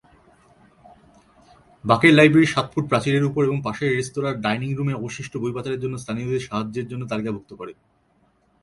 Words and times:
বাকের 1.83 2.13
লাইব্রেরির 2.17 2.53
সাত 2.53 2.67
ফুট 2.73 2.85
প্রাচীরের 2.89 3.27
উপর 3.29 3.41
এবং 3.45 3.57
পাশের 3.63 3.89
রেস্তোরাঁর 3.91 4.41
ডাইনিং 4.45 4.69
রুমে 4.73 4.97
অবশিষ্ট 4.99 5.33
বই 5.41 5.53
পাচারের 5.55 5.81
জন্য 5.83 5.95
স্থানীয়দের 5.97 6.45
সাহায্যের 6.47 6.89
জন্য 6.91 7.03
তালিকাভুক্ত 7.11 7.51
করে। 7.53 7.73